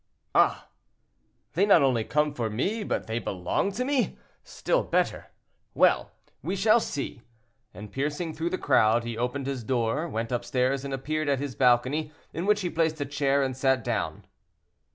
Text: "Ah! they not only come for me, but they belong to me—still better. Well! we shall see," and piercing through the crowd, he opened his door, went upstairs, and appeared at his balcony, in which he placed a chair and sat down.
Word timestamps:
"Ah! 0.33 0.67
they 1.53 1.63
not 1.63 1.83
only 1.83 2.03
come 2.03 2.33
for 2.33 2.49
me, 2.49 2.81
but 2.83 3.05
they 3.05 3.19
belong 3.19 3.71
to 3.73 3.85
me—still 3.85 4.81
better. 4.81 5.27
Well! 5.75 6.09
we 6.41 6.55
shall 6.55 6.79
see," 6.79 7.21
and 7.71 7.91
piercing 7.91 8.33
through 8.33 8.49
the 8.49 8.57
crowd, 8.57 9.03
he 9.03 9.15
opened 9.15 9.45
his 9.45 9.63
door, 9.63 10.09
went 10.09 10.31
upstairs, 10.31 10.83
and 10.83 10.91
appeared 10.91 11.29
at 11.29 11.37
his 11.37 11.53
balcony, 11.53 12.11
in 12.33 12.47
which 12.47 12.61
he 12.61 12.69
placed 12.71 12.99
a 12.99 13.05
chair 13.05 13.43
and 13.43 13.55
sat 13.55 13.83
down. 13.83 14.25